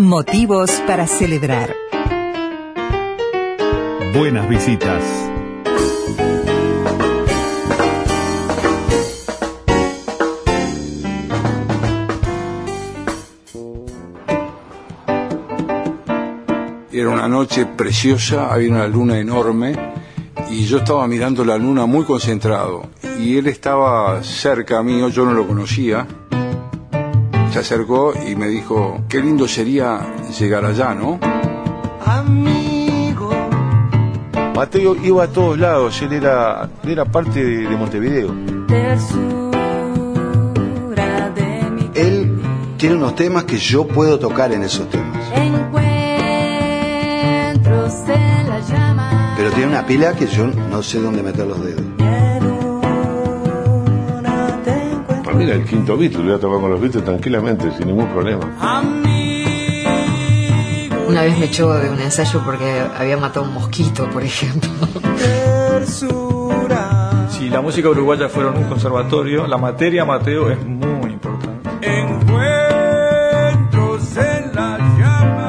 [0.00, 1.76] Motivos para celebrar.
[4.14, 5.04] Buenas visitas.
[16.90, 19.76] Era una noche preciosa, había una luna enorme
[20.50, 22.88] y yo estaba mirando la luna muy concentrado
[23.18, 26.06] y él estaba cerca mío, yo no lo conocía.
[27.50, 31.18] Se acercó y me dijo, qué lindo sería llegar allá, ¿no?
[32.06, 33.30] Amigo.
[34.54, 38.32] Mateo iba a todos lados, él era, era parte de, de Montevideo.
[38.68, 39.50] Tersura
[41.34, 42.40] de mi Él
[42.76, 45.18] tiene unos temas que yo puedo tocar en esos temas.
[45.34, 45.90] Encuentros
[48.08, 49.34] en la llama.
[49.36, 51.99] Pero tiene una pila que yo no sé dónde meter los dedos.
[55.40, 58.40] Era el quinto Beatle, hubiera tocado con los Beatles tranquilamente, sin ningún problema.
[61.08, 64.70] Una vez me echó de un ensayo porque había matado un mosquito, por ejemplo.
[67.30, 71.70] Si la música uruguaya fuera un conservatorio, la materia Mateo es muy importante.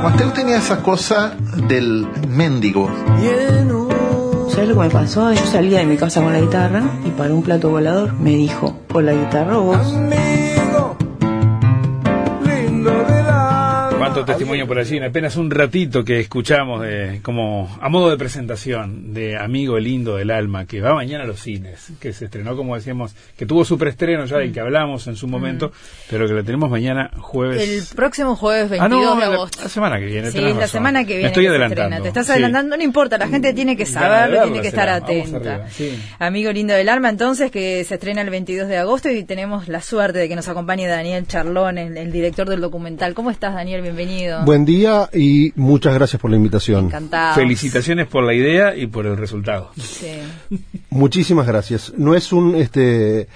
[0.03, 1.35] Mateo tenía esa cosa
[1.67, 2.89] del mendigo.
[4.51, 5.31] ¿Sabes lo que me pasó?
[5.31, 8.75] Yo salía de mi casa con la guitarra y para un plato volador me dijo,
[8.93, 9.95] o la guitarra vos.
[14.21, 18.17] Cuánto testimonio por allí, en apenas un ratito que escuchamos de, como a modo de
[18.17, 22.55] presentación de Amigo Lindo del Alma, que va mañana a los cines, que se estrenó,
[22.55, 25.71] como decíamos, que tuvo su preestreno ya del que hablamos en su momento,
[26.09, 27.89] pero que lo tenemos mañana jueves.
[27.91, 29.59] El próximo jueves 22 ah, no, de la- agosto.
[29.63, 30.31] La, semana que viene.
[30.31, 30.67] Sí, la razón.
[30.67, 31.21] semana que viene.
[31.23, 32.01] Me estoy que adelantando.
[32.01, 32.31] Te estás Sí.
[32.33, 34.95] adelantando, no importa, la gente tiene que saberlo, tiene que estar será.
[34.95, 35.69] Atenta.
[35.69, 35.99] sí.
[36.19, 39.81] Amigo lindo del alma, entonces, que se estrena el 22 de agosto y tenemos la
[39.81, 43.13] suerte de que nos acompañe Daniel Charlón, el, el director del documental.
[43.13, 43.81] ¿Cómo estás, Daniel?
[43.81, 44.10] Bienvenido.
[44.45, 46.85] Buen día y muchas gracias por la invitación.
[46.85, 47.35] Encantado.
[47.35, 49.71] Felicitaciones por la idea y por el resultado.
[49.81, 50.11] Sí.
[50.89, 51.93] Muchísimas gracias.
[51.97, 53.27] No es un este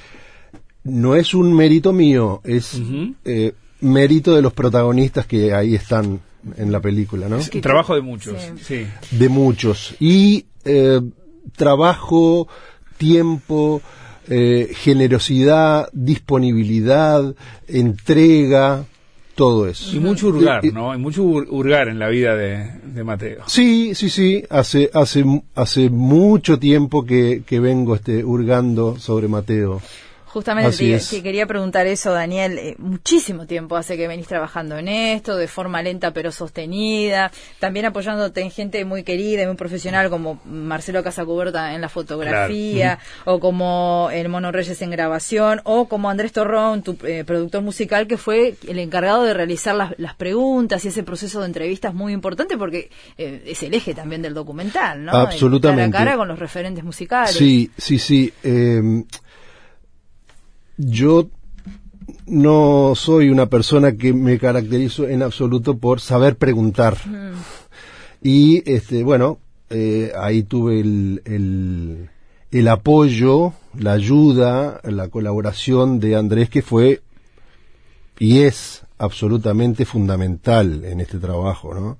[0.83, 2.79] no es un mérito mío, es
[3.25, 6.19] eh, mérito de los protagonistas que ahí están
[6.57, 7.37] en la película, ¿no?
[7.37, 8.37] Es un trabajo de muchos.
[8.61, 8.85] Sí.
[9.11, 11.01] De muchos y eh,
[11.55, 12.47] trabajo,
[12.97, 13.81] tiempo,
[14.27, 17.35] eh, generosidad, disponibilidad,
[17.67, 18.85] entrega,
[19.35, 19.95] todo eso.
[19.95, 20.95] Y mucho hurgar, Eh, ¿no?
[20.95, 23.43] Y mucho hur- hurgar en la vida de, de Mateo.
[23.47, 24.43] Sí, sí, sí.
[24.49, 25.25] Hace, hace,
[25.55, 29.81] hace mucho tiempo que, que vengo este, hurgando sobre Mateo.
[30.35, 31.07] Justamente te, es.
[31.23, 32.57] quería preguntar eso, Daniel.
[32.57, 37.85] Eh, muchísimo tiempo hace que venís trabajando en esto, de forma lenta pero sostenida, también
[37.85, 43.39] apoyándote en gente muy querida y muy profesional como Marcelo Casacuberta en la fotografía, o
[43.39, 48.17] como el Mono Reyes en grabación, o como Andrés Torrón, tu eh, productor musical, que
[48.17, 52.57] fue el encargado de realizar las, las preguntas y ese proceso de entrevistas muy importante
[52.57, 55.13] porque eh, es el eje también del documental, ¿no?
[55.13, 55.93] El Absolutamente.
[55.93, 57.31] Cara a cara con los referentes musicales.
[57.33, 58.33] Sí, sí, sí.
[60.77, 61.29] Yo
[62.27, 66.97] no soy una persona que me caracterizo en absoluto por saber preguntar.
[68.21, 72.09] Y, este, bueno, eh, ahí tuve el, el,
[72.51, 77.01] el apoyo, la ayuda, la colaboración de Andrés, que fue
[78.17, 81.97] y es absolutamente fundamental en este trabajo, ¿no?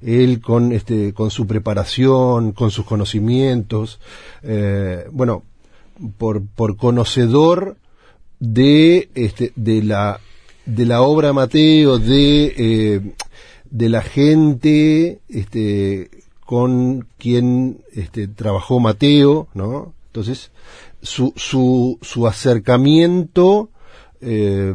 [0.00, 4.00] Él con este, con su preparación, con sus conocimientos,
[4.42, 5.42] eh, bueno,
[6.16, 7.76] por, por conocedor
[8.40, 10.20] de este, de la
[10.66, 13.00] de la obra Mateo, de eh,
[13.70, 16.10] de la gente este,
[16.44, 19.94] con quien este, trabajó Mateo, ¿no?
[20.06, 20.50] Entonces,
[21.02, 23.70] su, su, su acercamiento
[24.20, 24.74] eh,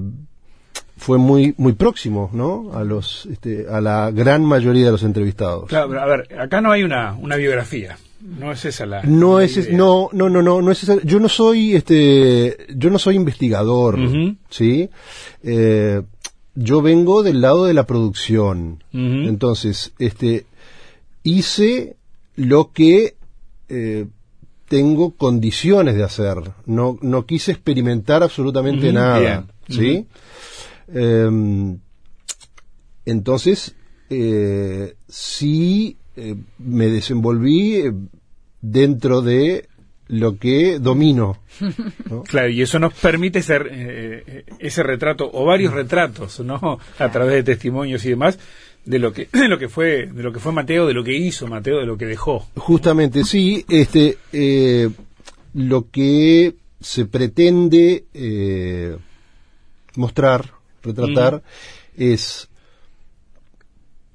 [0.97, 2.71] fue muy muy próximo, ¿no?
[2.73, 5.67] A los este, a la gran mayoría de los entrevistados.
[5.67, 7.97] Claro, pero a ver, acá no hay una, una biografía.
[8.25, 9.03] No es esa la.
[9.03, 9.77] No la es, idea.
[9.77, 13.99] no no no no no es esa- yo no soy este yo no soy investigador
[14.49, 14.89] sí
[15.43, 16.01] Eh,
[16.55, 18.83] yo vengo del lado de la producción.
[18.93, 20.45] Entonces este
[21.23, 21.97] hice
[22.35, 23.15] lo que
[23.69, 24.05] eh,
[24.69, 26.37] tengo condiciones de hacer.
[26.65, 30.07] No no quise experimentar absolutamente nada sí
[30.93, 31.79] Em,
[33.05, 33.75] entonces
[34.09, 37.93] eh, sí eh, me desenvolví eh,
[38.61, 39.67] dentro de
[40.07, 41.39] lo que domino.
[42.09, 42.23] ¿no?
[42.23, 46.79] Claro, y eso nos permite ser eh, ese retrato o varios retratos, ¿no?
[46.99, 48.37] A través de testimonios y demás
[48.85, 51.15] de lo que de lo que fue de lo que fue Mateo, de lo que
[51.15, 52.47] hizo Mateo, de lo que dejó.
[52.55, 54.89] Justamente, sí, este, eh,
[55.53, 58.97] lo que se pretende eh,
[59.95, 60.51] mostrar,
[60.83, 61.41] retratar,
[61.97, 62.49] es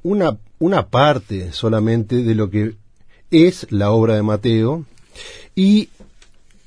[0.03, 2.75] una, una parte solamente de lo que
[3.31, 4.85] es la obra de Mateo
[5.55, 5.89] y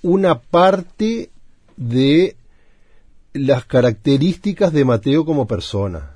[0.02, 1.30] una parte
[1.76, 2.36] de
[3.34, 6.12] las características de Mateo como persona.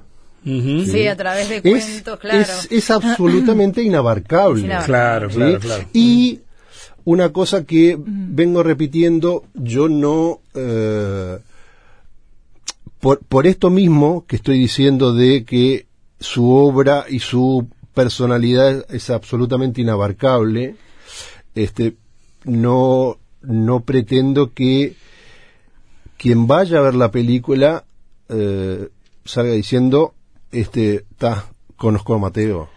[0.45, 2.39] Sí, a través de Es- cuentos, claro.
[2.39, 4.59] Es, es absolutamente inabarcable.
[4.59, 4.87] Es inabarcable.
[4.87, 5.35] Claro, ¿sí?
[5.35, 5.89] claro, claro.
[5.93, 6.39] Y
[7.03, 10.39] una cosa que vengo repitiendo, yo no...
[10.53, 11.39] eh,
[12.99, 15.86] por, por esto mismo que estoy diciendo de que
[16.19, 20.75] su obra y su personalidad es absolutamente inabarcable,
[21.55, 21.95] este,
[22.43, 24.95] no, no pretendo que
[26.17, 27.85] quien vaya a ver la película
[28.29, 28.89] eh,
[29.25, 30.13] salga diciendo,
[30.51, 32.69] este, ta, conozco a Mateo.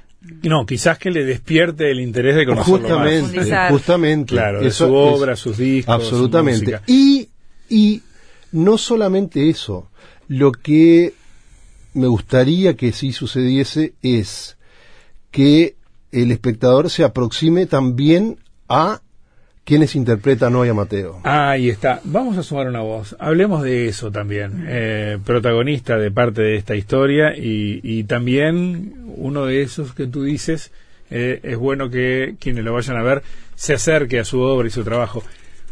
[0.43, 2.89] No, quizás que le despierte el interés de conocerlo más.
[2.91, 3.71] Justamente, Profundizar.
[3.73, 4.35] justamente.
[4.35, 6.81] Claro, de su es- obra, sus discos, Absolutamente.
[6.87, 7.29] Y,
[7.71, 8.03] y
[8.53, 9.89] no solamente eso,
[10.29, 11.15] lo que
[11.95, 14.57] me gustaría que sí sucediese es
[15.31, 15.77] que
[16.13, 18.39] el espectador se aproxime también
[18.69, 19.01] a
[19.65, 21.21] quienes interpretan hoy a Mateo.
[21.23, 22.01] Ahí está.
[22.05, 23.15] Vamos a sumar una voz.
[23.21, 24.65] Hablemos de eso también.
[24.67, 30.73] Eh, protagonista de parte de esta historia y, también uno de esos que tú dices,
[31.11, 33.23] eh, es bueno que quienes lo vayan a ver
[33.55, 35.23] se acerque a su obra y su trabajo.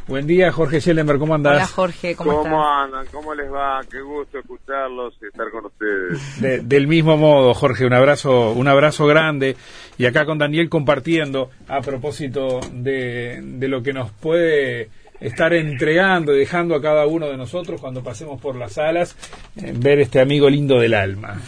[0.08, 1.56] Buen día, Jorge Schellenberg, ¿cómo andás?
[1.56, 2.84] Hola Jorge, ¿cómo, ¿Cómo, estás?
[2.86, 3.06] andan?
[3.12, 3.80] ¿Cómo les va?
[3.90, 6.40] Qué gusto escucharlos y estar con ustedes.
[6.40, 9.54] De- del mismo modo, Jorge, un abrazo, un abrazo grande.
[9.98, 14.88] Y acá con Daniel compartiendo a propósito de, de lo que nos puede
[15.20, 19.14] estar entregando y dejando a cada uno de nosotros cuando pasemos por las salas,
[19.56, 21.38] eh, ver este amigo lindo del alma.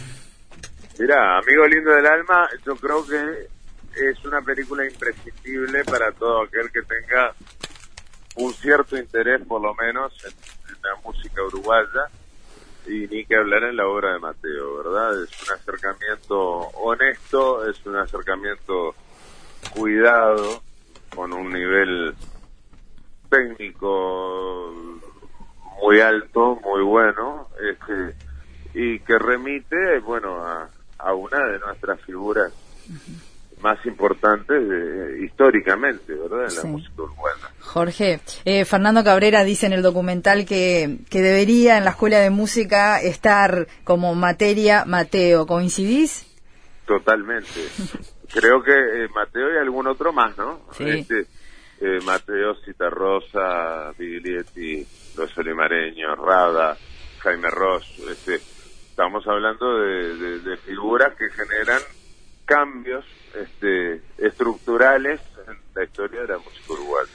[0.99, 6.69] Mirá, amigo lindo del alma, yo creo que es una película imprescindible para todo aquel
[6.71, 7.33] que tenga
[8.35, 10.33] un cierto interés, por lo menos, en,
[10.81, 12.07] la música uruguaya
[12.87, 15.23] y ni que hablar en la obra de Mateo, ¿verdad?
[15.23, 18.95] Es un acercamiento honesto, es un acercamiento
[19.75, 20.63] cuidado,
[21.13, 22.15] con un nivel
[23.29, 24.73] técnico
[25.81, 28.15] muy alto, muy bueno, este,
[28.73, 30.43] y que remite, bueno,
[30.97, 32.51] a una de nuestras figuras
[33.61, 36.47] más importantes de- históricamente, ¿verdad?
[36.49, 37.49] En la música uruguaya.
[37.61, 42.29] Jorge, eh, Fernando Cabrera dice en el documental que, que debería en la escuela de
[42.29, 45.45] música estar como materia Mateo.
[45.45, 46.27] ¿Coincidís?
[46.85, 47.49] Totalmente.
[48.33, 50.61] Creo que eh, Mateo y algún otro más, ¿no?
[50.73, 50.85] Sí.
[50.89, 51.21] Este,
[51.81, 54.85] eh, Mateo, Citarrosa, Biglietti,
[55.17, 56.77] Los Olimareños, Rada,
[57.19, 57.85] Jaime Ross.
[58.09, 58.35] Este,
[58.89, 61.81] estamos hablando de, de- de figuras que generan
[62.51, 67.09] cambios este, estructurales en la historia de la música uruguaya.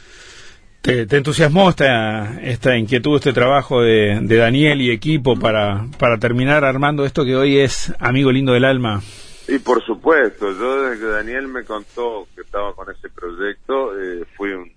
[0.80, 6.16] ¿Te, te entusiasmó esta, esta inquietud, este trabajo de, de Daniel y equipo para, para
[6.18, 9.02] terminar armando esto que hoy es Amigo Lindo del Alma?
[9.48, 14.24] Y por supuesto, yo desde que Daniel me contó que estaba con ese proyecto, eh,
[14.36, 14.72] fui un,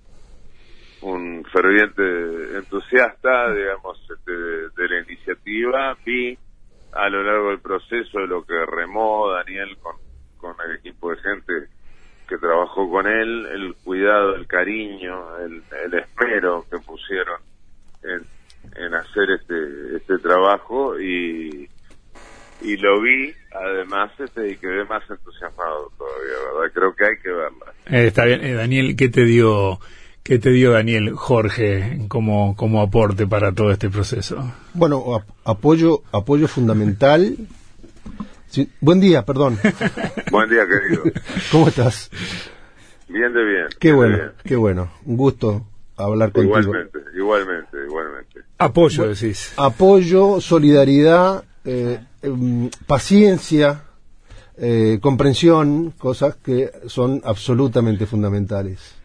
[1.01, 5.97] un ferviente entusiasta, digamos, este, de, de la iniciativa.
[6.05, 6.37] Vi
[6.91, 9.95] a lo largo del proceso lo que remó Daniel con,
[11.11, 11.67] equipo de gente
[12.27, 17.39] que trabajó con él, el cuidado, el cariño, el, el esmero que pusieron
[18.03, 21.67] en, en hacer este, este trabajo y,
[22.61, 26.71] y lo vi además este y quedé más entusiasmado todavía, ¿verdad?
[26.73, 27.73] Creo que hay que verla.
[27.87, 29.79] Eh, está bien, Eh, Daniel, ¿qué te dio,
[30.23, 34.53] qué te dio Daniel Jorge como, como aporte para todo este proceso?
[34.75, 37.35] Bueno, ap- apoyo, apoyo fundamental.
[38.49, 39.59] Sí, buen día, perdón.
[40.31, 41.03] Buen día, querido.
[41.51, 42.09] ¿Cómo estás?
[43.07, 43.67] Bien de bien.
[43.79, 44.31] Qué bien bueno, bien.
[44.43, 44.91] qué bueno.
[45.05, 45.65] Un gusto
[45.95, 46.59] hablar contigo.
[46.59, 48.39] Igualmente, igualmente, igualmente.
[48.57, 49.53] Apoyo, decís.
[49.57, 53.83] Apoyo, solidaridad, eh, em, paciencia,
[54.57, 58.95] eh, comprensión, cosas que son absolutamente fundamentales.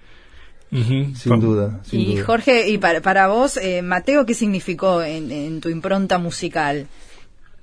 [0.71, 1.83] Sin duda.
[1.85, 2.25] sin Y duda.
[2.27, 6.89] Jorge, y para, para vos, eh, Mateo, ¿qué significó en, en tu impronta musical?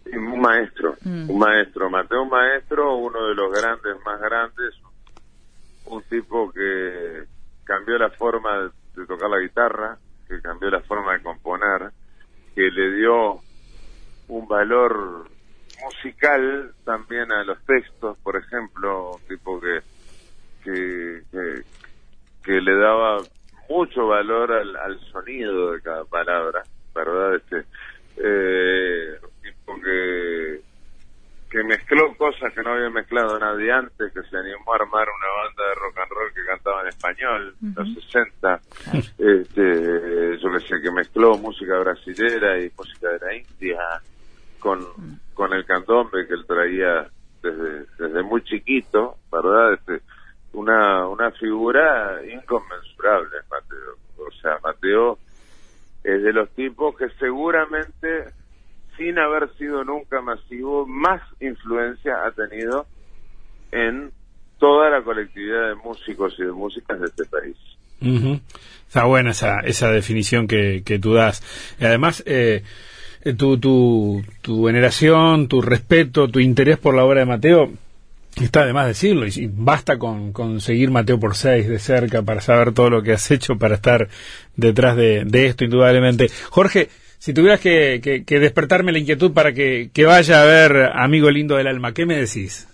[0.06, 1.30] Un maestro, Mm.
[1.30, 4.74] un maestro, Mateo un maestro, uno de los grandes, más grandes,
[5.86, 7.24] un tipo que
[7.64, 11.92] cambió la forma de, de tocar la guitarra, que cambió la forma de componer,
[12.56, 13.40] que le dio
[14.28, 15.28] un valor
[15.84, 19.80] musical también a los textos, por ejemplo, un tipo que,
[20.64, 21.64] que, que,
[22.44, 23.18] que le daba
[23.70, 26.62] mucho valor al, al sonido de cada palabra,
[26.94, 27.36] ¿verdad?
[27.36, 27.66] Este,
[28.18, 29.18] eh,
[29.80, 30.62] que,
[31.50, 35.44] que mezcló cosas que no había mezclado nadie antes, que se animó a armar una
[35.44, 38.62] banda de rock and roll que cantaba en español, en los 60,
[39.20, 43.80] este, yo que sé, que mezcló música brasilera y música de la India
[44.60, 44.80] con,
[45.34, 47.08] con el candombe que él traía
[47.42, 49.74] desde, desde muy chiquito, ¿verdad?
[49.74, 50.02] Este,
[50.54, 53.96] una, una figura inconmensurable, Mateo.
[54.18, 55.18] O sea, Mateo
[56.04, 58.26] es de los tipos que seguramente,
[58.98, 62.86] sin haber sido nunca masivo, más influencia ha tenido
[63.72, 64.12] en
[64.60, 67.56] toda la colectividad de músicos y de músicas de este país.
[68.02, 68.40] Ujú.
[68.88, 71.42] Está buena esa, esa definición que, que tú das.
[71.80, 72.64] Y además, eh,
[73.38, 77.72] tu, tu, tu veneración, tu respeto, tu interés por la obra de Mateo,
[78.36, 79.26] está de decirlo.
[79.28, 83.14] Y, basta con, con seguir Mateo por seis de cerca para saber todo lo que
[83.14, 84.10] has hecho para estar
[84.56, 86.30] detrás de, de esto, indudablemente.
[86.50, 86.90] Jorge,
[87.22, 91.94] si tuvieras que, despertarme la inquietud para que, vaya a ver Amigo Lindo del Alma,
[91.94, 92.68] ¿qué me decís?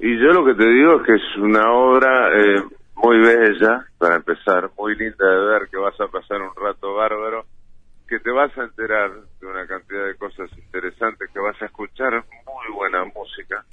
[0.00, 2.62] Y yo lo que te digo es que es una obra eh,
[2.94, 7.44] muy bella, para empezar, muy linda de ver, que vas a pasar un rato bárbaro,
[8.08, 12.24] que te vas a enterar de una cantidad de cosas interesantes, que vas a escuchar
[12.46, 13.66] muy buena música,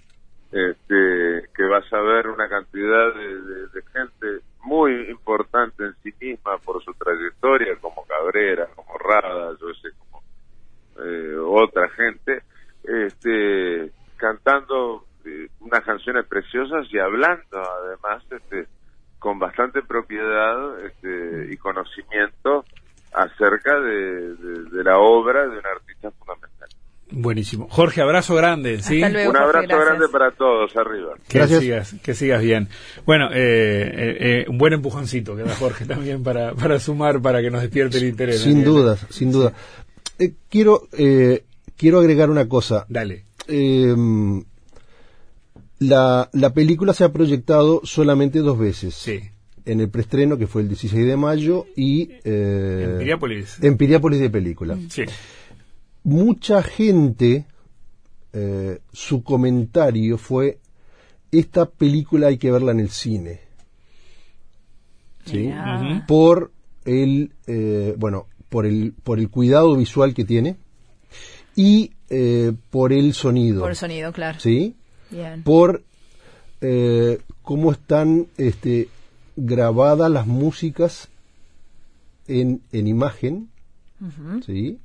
[0.51, 6.83] este, que vas a ver una cantidad de gente muy importante en sí misma por
[6.83, 10.21] su trayectoria, como Cabrera, como Rada, yo sé, como
[11.03, 12.43] eh, otra gente,
[12.83, 18.67] este, cantando eh, unas canciones preciosas y hablando además este,
[19.19, 22.65] con bastante propiedad este, y conocimiento
[23.13, 26.69] acerca de, de- de la obra de un artista fundamental.
[27.11, 27.67] Buenísimo.
[27.69, 29.01] Jorge, abrazo grande, ¿sí?
[29.03, 31.13] Hasta luego, un abrazo grande para todos arriba.
[31.27, 31.61] Que Gracias.
[31.61, 32.67] sigas, que sigas bien.
[33.05, 33.35] Bueno, eh,
[33.93, 37.61] eh, eh, un buen empujoncito que da Jorge también para, para sumar, para que nos
[37.61, 38.39] despierte el interés.
[38.41, 38.69] Sin Daniel.
[38.69, 39.53] duda, sin duda.
[40.17, 41.43] Eh, quiero, eh,
[41.77, 42.85] quiero agregar una cosa.
[42.89, 43.25] Dale.
[43.47, 43.95] Eh,
[45.79, 48.95] la, la película se ha proyectado solamente dos veces.
[48.95, 49.19] Sí.
[49.65, 52.11] En el preestreno, que fue el 16 de mayo, y...
[52.23, 53.63] eh, En Piriápolis.
[53.63, 54.77] En Piriápolis de película.
[54.89, 55.03] Sí.
[56.05, 57.45] Mucha gente,
[58.31, 60.59] eh, su comentario fue,
[61.31, 63.41] esta película hay que verla en el cine.
[65.25, 65.51] ¿Sí?
[66.07, 66.51] Por
[66.85, 70.57] el, eh, bueno, por el, por el cuidado visual que tiene
[71.55, 73.61] y eh, por el sonido.
[73.61, 74.39] Por el sonido, claro.
[74.39, 74.75] ¿Sí?
[75.09, 75.41] Bien.
[75.41, 75.83] por
[76.61, 78.89] eh, cómo están este,
[79.35, 81.09] grabadas las músicas
[82.27, 83.49] en, en imagen.
[84.45, 84.77] ¿sí?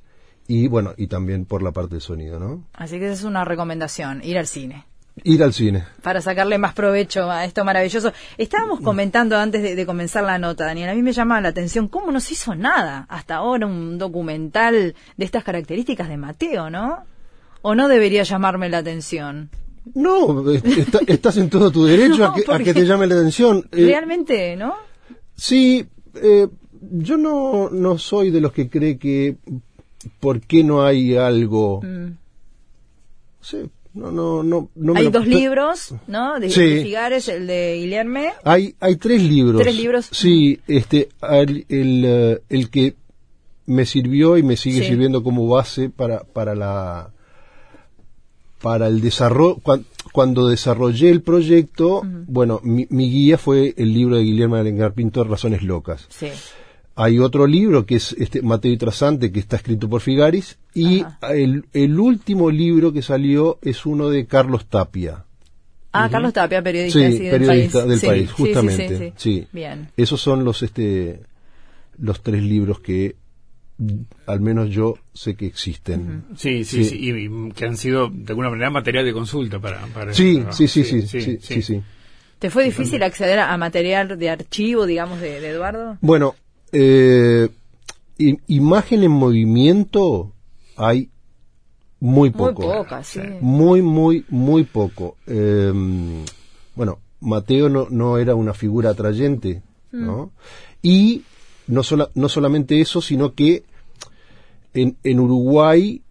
[0.53, 2.65] Y bueno, y también por la parte del sonido, ¿no?
[2.73, 4.85] Así que esa es una recomendación, ir al cine.
[5.23, 5.85] Ir al cine.
[6.03, 8.11] Para sacarle más provecho a esto maravilloso.
[8.37, 10.89] Estábamos comentando antes de, de comenzar la nota, Daniel.
[10.89, 14.95] A mí me llama la atención cómo no se hizo nada hasta ahora un documental
[15.17, 17.05] de estas características de Mateo, ¿no?
[17.61, 19.49] ¿O no debería llamarme la atención?
[19.95, 22.85] No, est- está- estás en todo tu derecho No, a, que, a porque- que te
[22.85, 23.65] llame la atención.
[23.71, 24.73] Eh, Realmente, ¿no?
[25.35, 26.47] Sí, eh,
[26.81, 29.37] yo no, no soy de los que cree que
[30.19, 31.81] por qué no hay algo.
[31.81, 32.17] Mm.
[33.41, 33.57] Sí,
[33.93, 36.39] no, no, no, no me Hay lo- dos libros, ¿no?
[36.39, 36.81] De, Sí.
[36.83, 38.31] Figares, el de Guillerme.
[38.43, 39.61] Hay, hay tres libros.
[39.61, 40.07] ¿Tres libros?
[40.11, 42.95] Sí, este, el, eh, el que
[43.65, 44.87] me sirvió y me sigue Sí.
[44.87, 47.11] sirviendo como base para, para la,
[48.61, 54.17] para el desarrollo, cuan- cuando desarrollé el proyecto, bueno, mi, mi guía fue el libro
[54.17, 56.05] de Guillermo Alencar Pintor, Razones Locas.
[56.09, 56.27] Sí.
[57.03, 61.03] Hay otro libro que es este Mateo y Trasante, que está escrito por Figaris, y
[61.33, 65.25] el, el último libro que salió es uno de Carlos Tapia.
[65.93, 67.89] Ah, Carlos Tapia, periodista Sí, sí, del periodista país.
[67.89, 68.97] del Sí, país, sí, sí, justamente.
[68.97, 69.13] sí, sí.
[69.17, 69.47] sí.
[69.51, 69.89] Bien.
[69.97, 71.21] Esos son los este
[71.97, 73.15] los tres libros que
[74.27, 76.23] al menos yo sé que existen.
[76.35, 79.85] Sí, sí, sí, y, y que han sido de alguna manera material de consulta para,
[79.87, 80.55] para Sí, ese trabajo.
[80.57, 81.81] sí, sí, sí, sí, sí, sí.
[82.37, 85.97] ¿Te fue difícil acceder a, a material de archivo, digamos, de, de Eduardo?
[86.01, 86.35] Bueno,
[86.71, 87.49] eh,
[88.47, 90.31] imagen en movimiento
[90.77, 91.09] hay
[91.99, 92.61] muy Muy poco.
[92.61, 93.21] poca, sí.
[93.41, 95.17] Muy, muy, muy poco.
[95.27, 95.71] Eh,
[96.75, 99.61] bueno, Mateo no, no era una figura atrayente,
[99.91, 100.31] ¿no?
[100.81, 101.23] Y
[101.67, 103.63] no, sola- no solamente eso, sino que
[104.73, 106.01] en, en Uruguay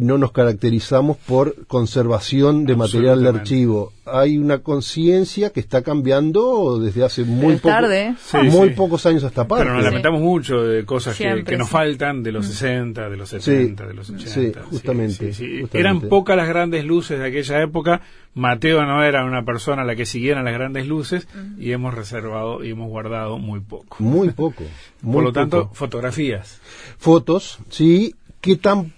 [0.00, 3.92] no nos caracterizamos por conservación de material de archivo.
[4.06, 8.14] Hay una conciencia que está cambiando desde hace muy, poco- tarde.
[8.24, 8.74] Sí, muy sí.
[8.74, 9.64] pocos años hasta parte.
[9.64, 11.72] Pero nos lamentamos mucho de cosas que, Siempre, que nos sí.
[11.74, 14.30] faltan de los 60, de los 70, de los 80.
[14.32, 15.78] sí, justamente, justamente.
[15.78, 18.00] Eran pocas las grandes luces de aquella época.
[18.34, 21.28] Mateo no era una persona a la que siguieran las grandes luces
[21.58, 23.96] y hemos reservado y hemos guardado muy poco.
[23.98, 24.64] Muy poco.
[25.02, 26.58] muy Por lo tanto, fotografías.
[26.98, 28.92] fotos, sí, que tan,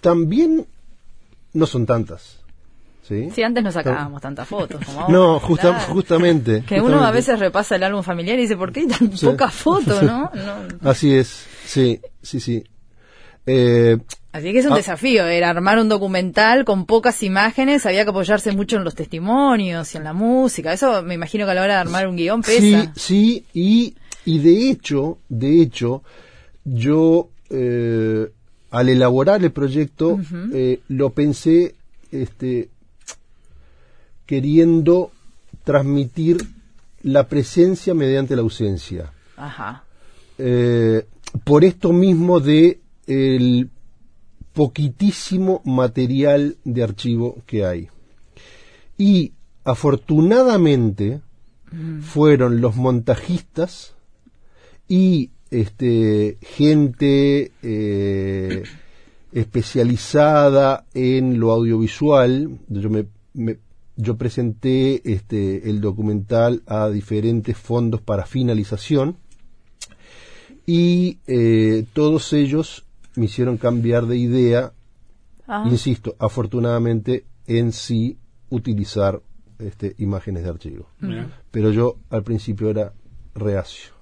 [0.00, 0.66] también
[1.52, 2.38] no son tantas.
[3.02, 3.30] ¿sí?
[3.34, 5.12] Sí, antes no sacábamos tantas fotos como ahora.
[5.12, 5.92] No, justa- claro.
[5.94, 6.62] justamente.
[6.66, 9.26] Que uno a veces repasa el álbum familiar y dice, ¿por qué hay tan Sí.
[9.26, 10.30] pocas fotos, no?
[10.82, 10.90] no?
[10.90, 12.62] Así es, sí, sí, sí.
[13.46, 13.96] Eh,
[14.30, 14.76] Así que es un Ah.
[14.76, 19.94] desafío, era armar un documental con pocas imágenes, había que apoyarse mucho en los testimonios
[19.94, 20.74] y en la música.
[20.74, 22.92] Eso me imagino que a la hora de armar un guion Sí, pesa.
[22.94, 26.02] sí, y, y de hecho, de hecho,
[26.64, 28.28] yo eh,
[28.70, 30.20] al elaborar el proyecto
[30.52, 31.74] eh, lo pensé
[32.10, 32.68] este,
[34.26, 35.10] queriendo
[35.64, 36.38] transmitir
[37.02, 39.12] la presencia mediante la ausencia.
[39.36, 39.84] Ajá.
[40.38, 41.06] Eh,
[41.44, 43.70] por esto mismo de el
[44.52, 47.88] poquitísimo material de archivo que hay.
[48.96, 49.32] Y
[49.64, 51.20] afortunadamente
[52.00, 53.94] fueron los montajistas
[54.88, 58.57] y este gente eh,
[59.40, 62.58] especializada en lo audiovisual.
[62.68, 63.58] Yo me, me-
[63.96, 69.16] yo presenté este el documental a diferentes fondos para finalización
[70.66, 72.84] y eh, todos ellos
[73.16, 74.72] me hicieron cambiar de idea,
[75.50, 75.64] Ah.
[75.66, 78.18] insisto, afortunadamente en sí
[78.50, 79.20] utilizar
[79.58, 80.86] este, imágenes de archivo.
[81.00, 81.26] Mira.
[81.50, 82.92] Pero yo al principio era
[83.34, 83.92] reacio.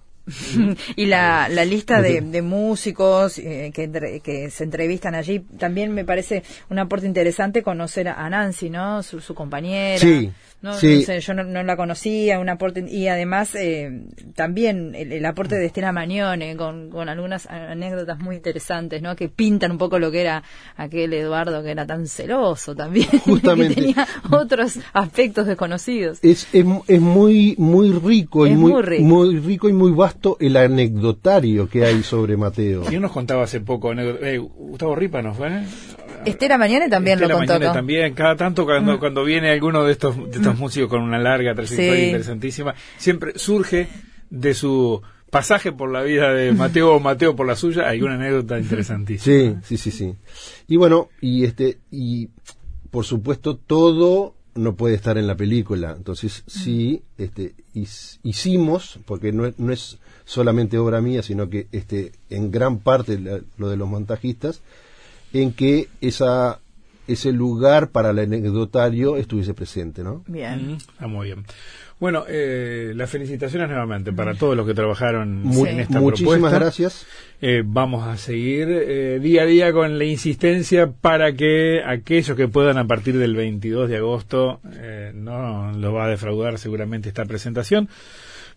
[0.97, 5.93] Y la, la lista de, de músicos eh, que, entre- que se entrevistan allí, también
[5.93, 9.03] me parece un aporte interesante conocer a Nancy, ¿no?
[9.03, 9.99] Su, su compañera.
[9.99, 10.31] Sí,
[10.63, 10.97] No, sí.
[10.97, 14.05] no sé, yo no, no la conocía, un aporte, y además eh,
[14.35, 19.15] también el, el aporte de Estela Mañone con, con algunas anécdotas muy interesantes, ¿no?
[19.15, 20.43] Que pintan un poco lo que era
[20.77, 23.75] aquel Eduardo que era tan celoso también, Justamente.
[23.77, 26.19] que tenía otros aspectos desconocidos.
[26.23, 29.03] Es, es, es muy muy rico y Es muy, muy rico.
[29.05, 32.83] muy rico y muy vasto el anecdotario que hay sobre Mateo.
[32.83, 33.91] ¿Quién nos contaba hace poco?
[33.91, 35.51] anécdota- eh, Gustavo Ripa nos fue.
[36.25, 37.53] Estela Mañone también Estela lo contó.
[37.55, 37.75] Mañone acá.
[37.75, 38.99] también, cada tanto cuando, Mm.
[38.99, 42.05] cuando viene alguno de estos, de estos músicos con una larga trayectoria Sí.
[42.07, 43.89] interesantísima, siempre surge
[44.31, 48.59] de su pasaje por la vida de Mateo o Mateo por la suya alguna anécdota
[48.59, 49.61] interesantísima.
[49.63, 50.15] Sí, sí, sí, sí.
[50.69, 52.29] Y bueno, y este, y
[52.91, 55.95] por supuesto todo no puede estar en la película.
[55.97, 57.55] Entonces sí, este,
[58.23, 63.19] hicimos, porque no es, no es solamente obra mía, sino que este, en gran parte
[63.19, 64.61] la- lo de los montajistas,
[65.33, 66.61] en que esa
[67.09, 70.25] ese lugar para el anecdotario estuviese presente, ¿no?
[70.27, 70.73] Bien.
[70.73, 71.45] Mm, Está muy bien.
[71.99, 76.59] Bueno, eh, las felicitaciones nuevamente para todos los que trabajaron Mu- en esta muchísimas propuesta.
[76.59, 77.07] gracias.
[77.41, 82.49] Eh, vamos a seguir eh, día a día con la insistencia para que aquellos que
[82.49, 87.25] puedan a partir del 22 de agosto, eh, no lo va a defraudar seguramente esta
[87.25, 87.89] presentación,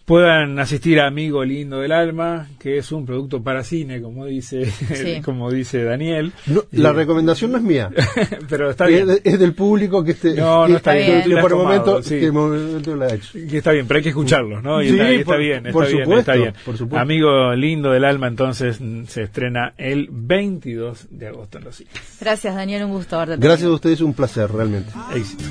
[0.10, 4.66] puedan asistir a Amigo Lindo del Alma, que es un producto para cine, como dice,
[4.66, 5.22] Sí.
[5.24, 6.34] como dice Daniel.
[6.48, 7.92] No, la Eh, recomendación no es mía.
[8.50, 9.20] pero está es, bien.
[9.24, 11.22] es del público que este No, que- no está bien.
[11.22, 12.20] que por el tomado, momento sí.
[12.20, 13.34] que el momento la ha hecho.
[13.34, 14.82] Que está bien, pero hay que escucharlos, ¿no?
[14.82, 16.54] Y Sí, está, y está por- bien, está por bien, supuesto, está bien.
[16.66, 17.02] por supuesto.
[17.04, 21.94] Amigo lindo del alma, entonces se estrena el 22 de agosto en los cines.
[22.20, 24.92] Gracias, Daniel, un gusto haberte Gracias a ustedes, un placer realmente.
[25.16, 25.44] Éxito.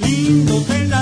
[0.00, 0.92] lindo del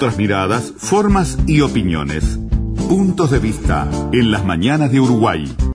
[0.00, 2.38] Otras miradas, formas y opiniones.
[2.88, 5.44] Puntos de vista en las mañanas de Uruguay.